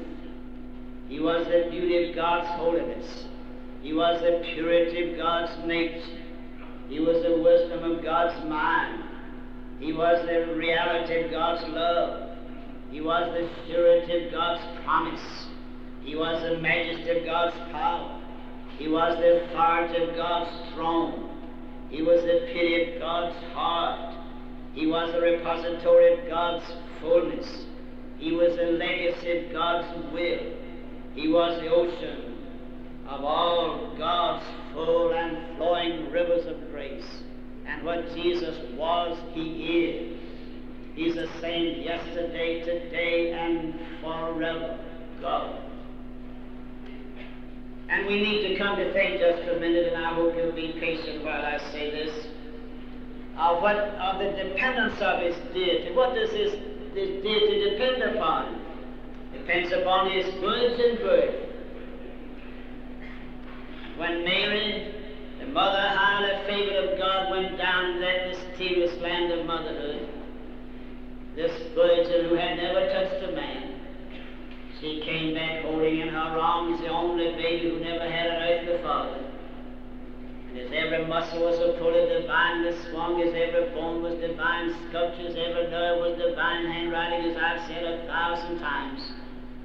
[1.07, 3.25] He was the beauty of God's holiness.
[3.81, 6.19] He was the purity of God's nature.
[6.87, 9.03] He was the wisdom of God's mind.
[9.79, 12.37] He was the reality of God's love.
[12.91, 15.47] He was the surety of God's promise.
[16.03, 18.21] He was the majesty of God's power.
[18.77, 21.29] He was the authority of God's throne.
[21.89, 24.15] He was the pity of God's heart.
[24.73, 26.65] He was the repository of God's
[27.01, 27.65] fullness.
[28.17, 30.53] He was the legacy of God's will.
[31.15, 32.30] He was the ocean
[33.11, 37.05] of all God's full and flowing rivers of grace.
[37.67, 40.19] And what Jesus was, He is.
[40.95, 44.79] He's the same yesterday, today, and forever.
[45.21, 45.61] God.
[47.89, 50.53] And we need to come to think just for a minute, and I hope you'll
[50.53, 52.27] be patient while I say this,
[53.37, 55.93] of what of the dependence of his deity.
[55.93, 56.53] What does his,
[56.93, 58.61] his deity depend upon?
[59.33, 61.50] Depends upon his virgin birth.
[64.01, 64.95] When Mary,
[65.39, 70.09] the mother highly favored of God, went down that mysterious land of motherhood,
[71.35, 73.79] this virgin who had never touched a man,
[74.79, 78.81] she came back holding in her arms the only baby who never had an earthly
[78.81, 79.23] father.
[80.49, 85.27] And as every muscle was so fully divinely swung, as every bone was divine sculpture,
[85.27, 89.13] as every nerve was divine handwriting, as I've said a thousand times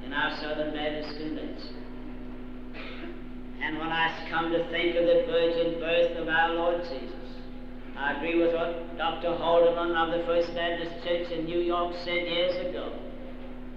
[0.04, 1.85] in our Southern Baptist Convention.
[3.62, 7.26] And when I come to think of the virgin birth of our Lord Jesus,
[7.96, 9.34] I agree with what Dr.
[9.36, 12.92] Haldeman of the First Baptist Church in New York said years ago.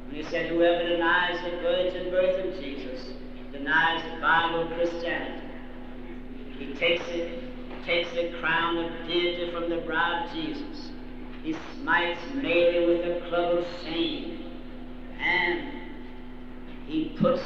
[0.08, 3.14] When he said, Whoever denies the virgin birth of Jesus
[3.52, 5.48] denies the Bible Christianity.
[6.58, 7.44] He takes it,
[7.86, 10.90] takes the crown of deity from the brow of Jesus.
[11.44, 14.52] He smites Mary with the club of shame.
[15.22, 15.72] And
[16.86, 17.42] he puts,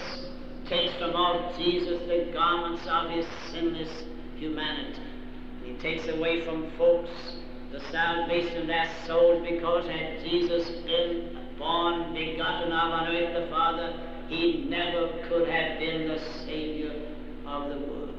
[0.67, 4.03] takes from off Jesus the garments of his sinless
[4.37, 5.01] humanity.
[5.63, 7.09] He takes away from folks
[7.71, 13.49] the salvation of their souls because had Jesus been born, begotten of on earth the
[13.49, 16.93] Father, he never could have been the Savior
[17.45, 18.13] of the world.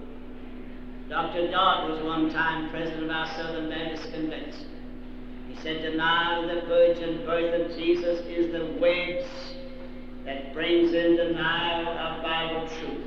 [1.08, 1.50] Dr.
[1.50, 4.66] Dodd was one time president of our Southern Baptist Convention.
[5.48, 9.24] He said, Denial of the virgin birth of Jesus is the wedge
[10.24, 13.06] that brings in denial of Bible truth.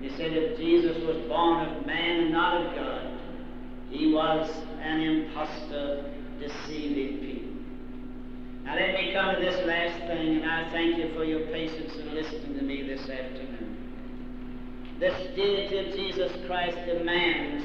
[0.00, 3.18] He said, if Jesus was born of man and not of God,
[3.90, 7.50] he was an impostor deceiving people.
[8.64, 11.94] Now let me come to this last thing, and I thank you for your patience
[11.96, 13.76] in listening to me this afternoon.
[14.98, 17.64] This deity of Jesus Christ demands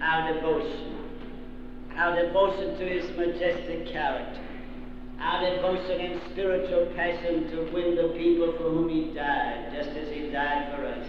[0.00, 1.10] our devotion,
[1.96, 4.40] our devotion to his majestic character,
[5.20, 10.08] our devotion and spiritual passion to win the people for whom he died, just as
[10.10, 11.06] he died for us.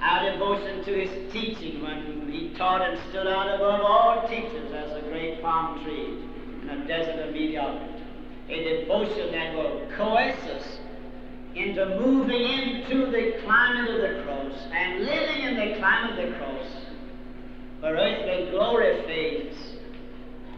[0.00, 4.96] Our devotion to his teaching when he taught and stood out above all teachers as
[4.96, 6.18] a great palm tree
[6.62, 8.02] in a desert of mediocrity.
[8.48, 10.78] A devotion that will coerce us
[11.54, 16.36] into moving into the climate of the cross and living in the climate of the
[16.36, 16.66] cross
[17.80, 19.73] where earthly glory fades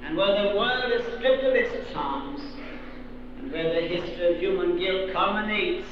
[0.07, 2.41] and where the world is stripped of its charms
[3.39, 5.89] and where the history of human guilt culminates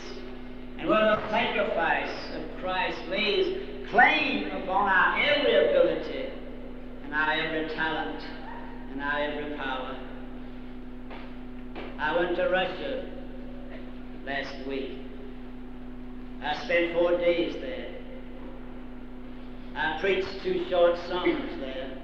[0.79, 3.61] and where the sacrifice of Christ lays
[3.91, 6.31] claim upon our every ability
[7.03, 8.23] and our every talent
[8.93, 9.99] and our every power.
[11.99, 13.11] I went to Russia
[14.25, 14.99] last week.
[16.41, 17.97] I spent four days there.
[19.75, 22.04] I preached two short sermons there.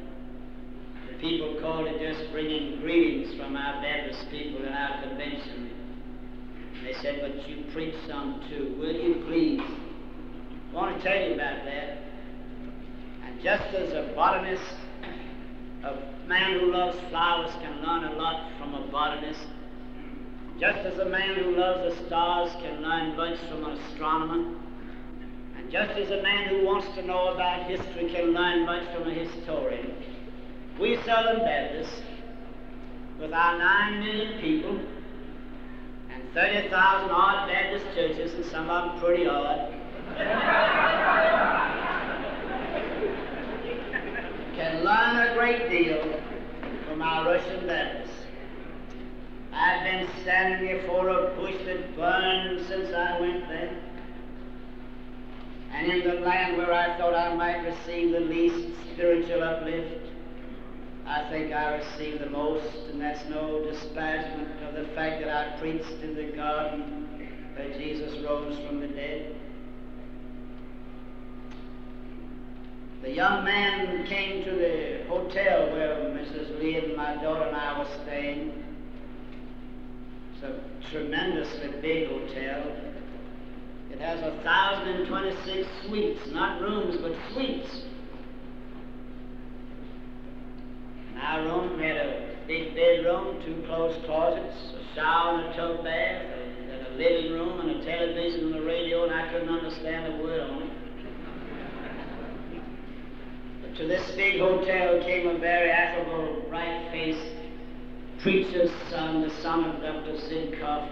[1.21, 5.71] People called it just bringing greetings from our Baptist people in our convention.
[6.83, 8.75] They said, but you preach some too.
[8.79, 9.61] Will you please?
[9.61, 11.99] I want to tell you about that.
[13.27, 14.63] And just as a botanist,
[15.85, 15.97] a
[16.27, 19.47] man who loves flowers can learn a lot from a botanist,
[20.59, 24.57] just as a man who loves the stars can learn much from an astronomer,
[25.59, 29.07] and just as a man who wants to know about history can learn much from
[29.07, 29.95] a historian,
[30.81, 32.01] we Southern Baptists,
[33.21, 34.81] with our nine million people
[36.11, 39.75] and 30,000 odd Baptist churches, and some of them pretty odd,
[44.57, 46.19] can learn a great deal
[46.89, 48.25] from our Russian Baptists.
[49.53, 53.77] I've been standing before a bush that burned since I went there.
[55.73, 60.10] And in the land where I thought I might receive the least spiritual uplift,
[61.11, 65.59] I think I received the most, and that's no disparagement of the fact that I
[65.59, 67.09] preached in the garden
[67.57, 69.35] where Jesus rose from the dead.
[73.03, 76.61] The young man came to the hotel where Mrs.
[76.61, 78.63] Lee and my daughter and I were staying.
[80.35, 82.71] It's a tremendously big hotel.
[83.91, 87.83] It has a thousand and twenty-six suites, not rooms, but suites.
[91.10, 95.85] And our room had a big bedroom, two closed closets, a shower and a tub
[95.85, 96.25] bath,
[96.71, 100.17] and a living room and a television and a radio, and I couldn't understand a
[100.23, 100.73] word on it.
[103.63, 107.37] But to this big hotel came a very affable, bright-faced
[108.23, 110.13] preacher's son, the son of Dr.
[110.13, 110.89] Zhidkov,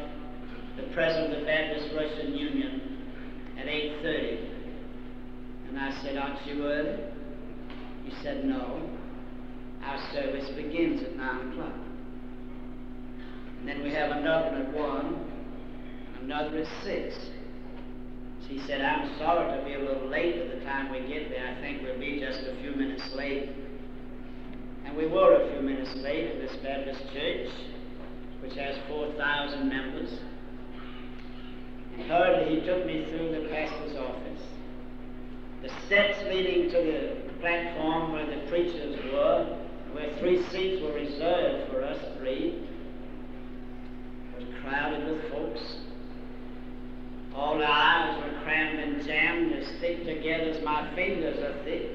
[0.76, 2.98] the president of the Baptist Russian Union,
[3.58, 4.48] at 8.30.
[5.68, 7.02] And I said, aren't you early?
[8.04, 8.87] He said, no.
[9.88, 11.72] Our service begins at 9 o'clock.
[13.58, 15.30] And then we have another at 1,
[16.24, 17.14] another at 6.
[17.14, 21.30] So he said, I'm sorry to be a little late at the time we get
[21.30, 21.56] there.
[21.56, 23.48] I think we'll be just a few minutes late.
[24.84, 27.48] And we were a few minutes late at this Baptist church,
[28.42, 30.10] which has 4,000 members.
[31.94, 34.42] And hurriedly he took me through the pastor's office.
[35.62, 39.58] The steps leading to the platform where the preachers were,
[39.98, 42.62] where three seats were reserved for us three,
[44.38, 45.60] was crowded with folks.
[47.34, 51.90] All the aisles were crammed and jammed as thick together as my fingers are thick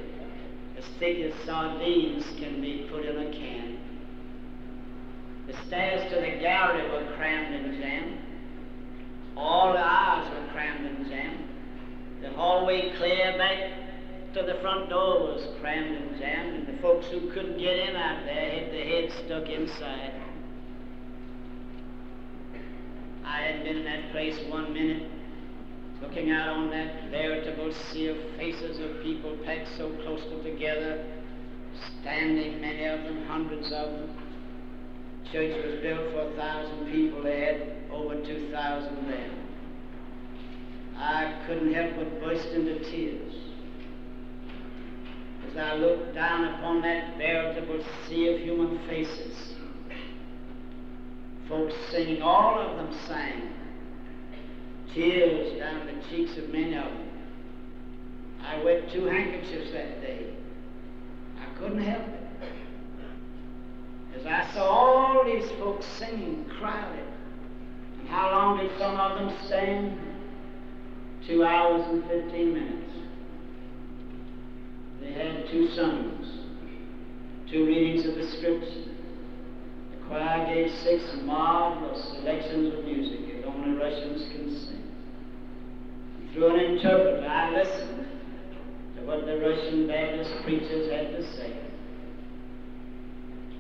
[0.78, 3.78] as thick as sardines can be put in a can.
[5.48, 8.18] The stairs to the gallery were crammed and jammed.
[9.38, 11.46] All the aisles were crammed and jammed.
[12.22, 13.83] The hallway clear back
[14.42, 18.26] the front door was crammed and jammed, and the folks who couldn't get in out
[18.26, 20.12] there had their heads stuck inside.
[23.24, 25.10] I had been in that place one minute,
[26.02, 31.06] looking out on that veritable sea of faces of people packed so closely together,
[32.02, 34.18] standing, many of them, hundreds of them.
[35.32, 37.22] Church was built for a thousand people.
[37.22, 39.32] They had over two thousand there.
[40.98, 43.43] I couldn't help but burst into tears
[45.54, 49.54] as I looked down upon that veritable sea of human faces.
[51.48, 53.54] Folks singing, all of them sang
[54.94, 57.10] tears down the cheeks of many of them.
[58.42, 60.34] I wet two handkerchiefs that day.
[61.40, 62.20] I couldn't help it.
[64.20, 67.06] As I saw all these folks singing, crowded.
[68.00, 69.98] And how long did some of them stand?
[71.28, 72.83] Two hours and fifteen minutes.
[75.04, 76.28] They had two sermons,
[77.52, 78.90] two readings of the scripture.
[79.92, 84.84] The choir gave six marvelous selections of music that only Russians can sing.
[86.34, 88.08] Through an interpreter, I listened
[88.96, 91.58] to what the Russian Baptist preachers had to say.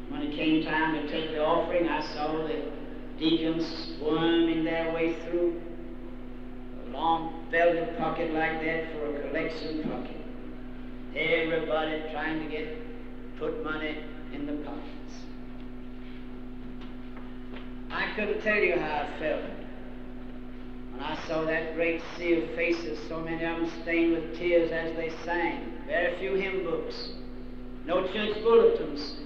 [0.10, 2.72] When it came time to take the offering, I saw the
[3.20, 5.62] deacons squirming their way through.
[6.88, 10.23] A long velvet pocket like that for a collection pocket.
[11.16, 12.76] Everybody trying to get
[13.38, 13.97] put money
[14.34, 15.14] in the pockets.
[17.91, 19.43] I couldn't tell you how I felt
[20.91, 24.72] when I saw that great sea of faces, so many of them stained with tears
[24.72, 25.74] as they sang.
[25.88, 27.09] Very few hymn books,
[27.86, 29.18] no church bulletins.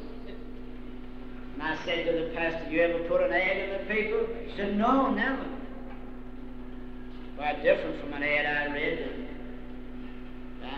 [1.54, 4.28] And I said to the pastor, You ever put an ad in the paper?
[4.46, 5.46] He said, No, never.
[7.38, 9.00] Quite different from an ad I read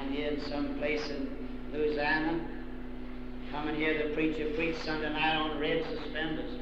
[0.09, 1.29] here in some place in
[1.71, 2.39] Louisiana.
[3.51, 6.59] Coming here, the preacher preached Sunday night on red suspenders.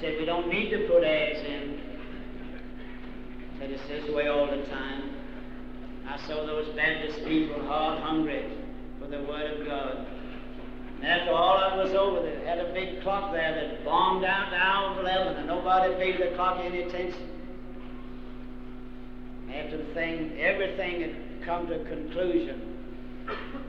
[0.00, 1.80] Said, We don't need to put ads in.
[3.58, 5.14] Said, It's this way all the time.
[6.06, 8.50] I saw those Baptist people hard hungry
[8.98, 10.06] for the Word of God.
[10.96, 14.50] And after all of was over, they had a big clock there that bombed out
[14.50, 17.37] the hour of 11, and nobody paid the clock any attention.
[19.54, 22.76] After the thing, everything had come to a conclusion.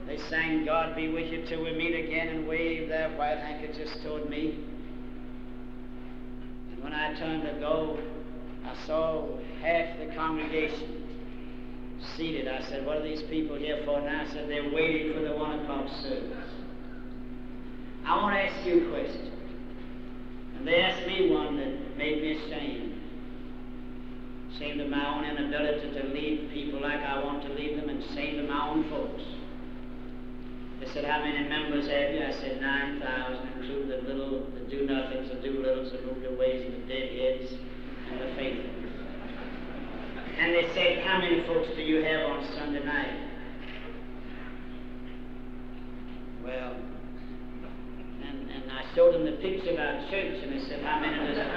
[0.07, 3.97] They sang, God be with you till we meet again, and waved their white handkerchiefs
[4.03, 4.57] toward me.
[6.71, 7.99] And when I turned to go,
[8.65, 9.27] I saw
[9.61, 11.03] half the congregation
[12.15, 12.47] seated.
[12.47, 15.35] I said, What are these people here for And I said, They're waiting for the
[15.35, 16.49] one o'clock service.
[18.05, 19.31] I want to ask you a question.
[20.57, 22.98] And they asked me one that made me ashamed.
[24.55, 28.03] Ashamed of my own inability to lead people like I want to lead them, and
[28.03, 29.23] ashamed of my own folks.
[30.79, 32.23] They said, How many members have you?
[32.23, 36.31] I said, 9,000, include the little, the do nothings, the do littles, the move the
[36.37, 37.53] ways, and the deadheads,
[38.11, 38.79] and the faithful.
[40.39, 43.27] And they said, How many folks do you have on Sunday night?
[46.45, 46.75] Well,
[48.23, 51.27] and, and I showed them the picture of our church, and they said, How many
[51.27, 51.47] does it?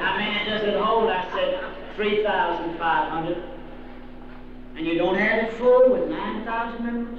[0.00, 1.10] How many does it hold?
[1.10, 3.56] I said, 3,500.
[4.76, 7.18] And you don't have it full with 9,000 members?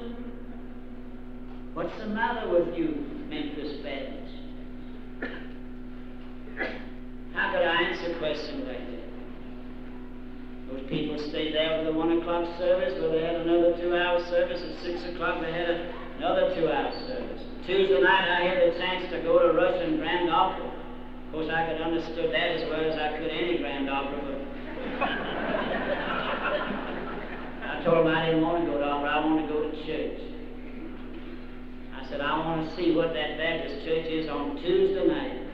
[1.73, 4.17] What's the matter with you, Memphis Baptists?
[7.33, 8.97] How could I answer a question like that?
[10.69, 14.61] Those people stayed there for the one o'clock service, well, they had another two-hour service.
[14.61, 17.41] At six o'clock, they had another two-hour service.
[17.65, 20.65] Tuesday night, I had the chance to go to Russian Grand Opera.
[20.65, 24.41] Of course, I could understood that as well as I could any Grand Opera, but
[27.69, 29.09] I told them I didn't want to go to opera.
[29.09, 30.19] I want to go to church.
[31.93, 35.47] I said I want to see what that Baptist church is on Tuesday night.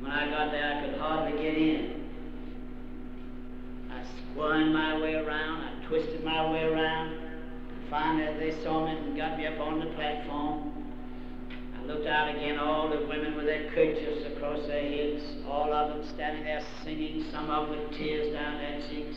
[0.00, 2.04] When I got there, I could hardly get in.
[3.90, 7.18] I squirmed my way around, I twisted my way around.
[7.90, 10.72] Finally, they saw me and got me up on the platform.
[11.76, 15.88] I looked out again, all the women with their kerchiefs across their heads, all of
[15.88, 19.16] them standing there singing, some of them with tears down their cheeks.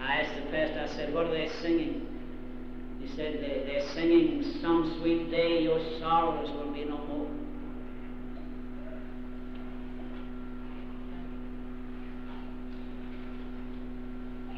[0.00, 2.06] I asked the pastor, I said, What are they singing?
[3.00, 7.28] He said, They're, they're singing, Some sweet day your sorrows will be no more.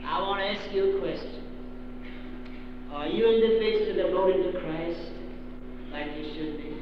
[0.07, 1.43] I want to ask you a question.
[2.93, 5.11] Are you individually devoted to Christ
[5.91, 6.77] like you should be?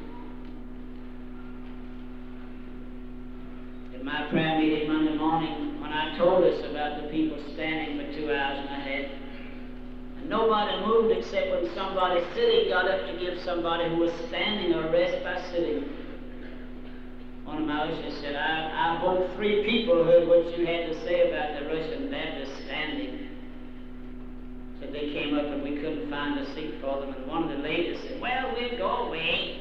[3.97, 8.13] In my prayer meeting Monday morning, when I told us about the people standing for
[8.15, 9.23] two hours and a half,
[10.23, 14.73] and nobody moved except when somebody sitting got up to give somebody who was standing
[14.73, 15.89] a rest by sitting.
[17.45, 21.01] One of my ushers said, I, I hope three people heard what you had to
[21.05, 23.29] say about the Russian Baptist standing.
[24.79, 27.49] Said they came up and we couldn't find a seat for them, and one of
[27.49, 29.59] the ladies said, Well, we'll go away.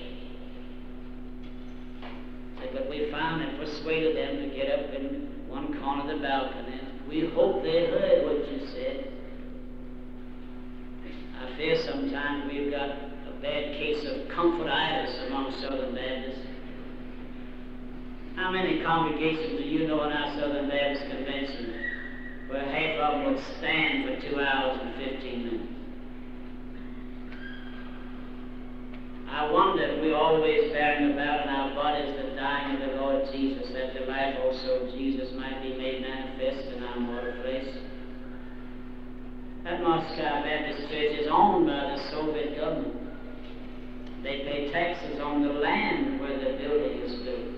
[2.58, 6.80] Said, but we and persuaded them to get up in one corner of the balcony.
[7.08, 9.21] We hope they heard what you said.
[11.52, 16.46] I fear sometimes we've got a bad case of comfortitis among Southern Baptists.
[18.36, 21.74] How many congregations do you know in our Southern Baptist Convention
[22.48, 25.72] where half of them would stand for two hours and 15 minutes?
[29.28, 33.28] I wonder if we're always bearing about in our bodies the dying of the Lord
[33.30, 37.81] Jesus, that the life also of Jesus might be made manifest in our mortal flesh.
[39.64, 42.96] That Moscow Baptist Church is owned by the Soviet government.
[44.24, 47.54] They pay taxes on the land where the building is built,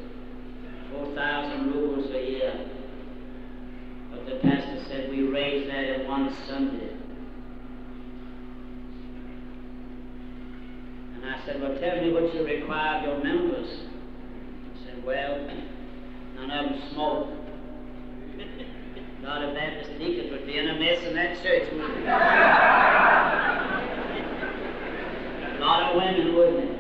[0.93, 2.69] 4,000 rubles a year.
[4.11, 6.93] But the pastor said we raised that in one Sunday.
[11.15, 13.71] And I said, well, tell me what you require of your members.
[13.71, 15.49] He said, well,
[16.37, 17.44] none of them smoke.
[19.25, 22.07] A lot of Baptist deacons would be in a mess in that church, wouldn't?
[25.51, 26.79] A lot of women, wouldn't it?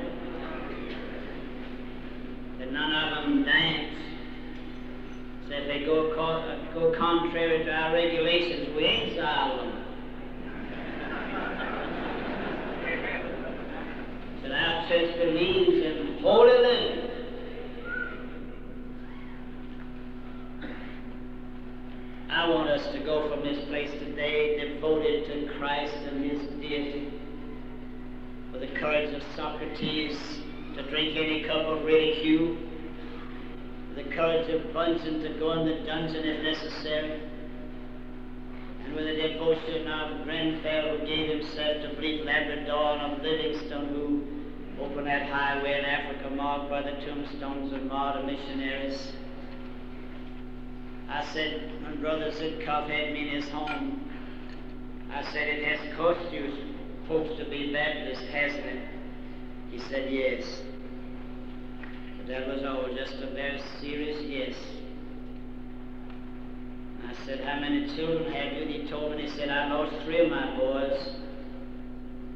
[2.58, 3.96] But none of them dance.
[5.48, 9.84] So if they go, co- go contrary to our regulations, we exile them.
[14.42, 17.03] But our church believes in holy living.
[22.34, 27.12] I want us to go from this place today devoted to Christ and His deity,
[28.50, 30.18] with the courage of Socrates
[30.74, 32.56] to drink any cup of ridicule,
[33.88, 37.22] with the courage of Bunyan to go in the dungeon if necessary,
[38.84, 43.88] and with the devotion of Grenfell who gave himself to bleed Labrador and of Livingstone
[43.90, 49.12] who opened that highway in Africa marked by the tombstones of martyr missionaries.
[51.14, 54.10] I said, when Brother Zhidkov had me in his home,
[55.12, 56.74] I said, it has cost you
[57.06, 58.88] folks to be Baptist, hasn't it?
[59.70, 60.42] He said, yes.
[62.16, 64.56] But that was all just a very serious yes.
[67.06, 68.62] I said, how many children have you?
[68.62, 71.14] And he told me, he said, I lost three of my boys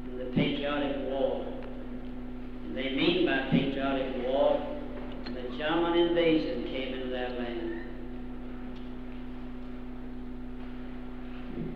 [0.09, 1.45] in the patriotic war.
[2.63, 4.65] And they mean by patriotic war,
[5.25, 7.69] the German invasion came into their land.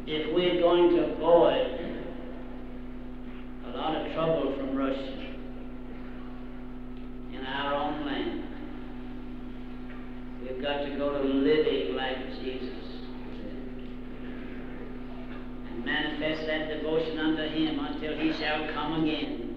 [0.05, 1.97] If we're going to avoid
[3.65, 5.33] a lot of trouble from Russia
[7.33, 8.43] in our own land,
[10.41, 12.69] we've got to go to living like Jesus
[15.71, 19.55] and manifest that devotion unto Him until He shall come again,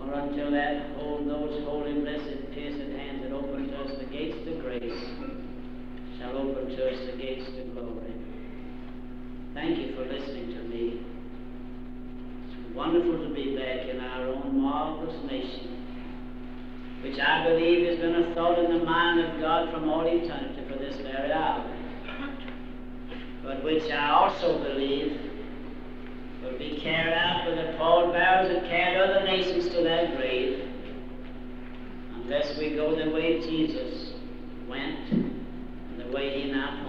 [0.00, 4.38] or until that hold those holy, blessed, pierced hands that open to us the gates
[4.46, 5.04] to grace
[6.18, 8.11] shall open to us the gates to glory.
[9.62, 11.00] Thank you for listening to me.
[12.48, 15.86] It's wonderful to be back in our own marvelous nation,
[17.04, 20.64] which I believe has been a thought in the mind of God from all eternity
[20.68, 21.64] for this very hour,
[23.44, 25.16] but which I also believe
[26.42, 30.68] will be carried out with the pallbearers that carried other nations to their grave,
[32.16, 34.14] unless we go the way Jesus
[34.68, 36.81] went and the way He now.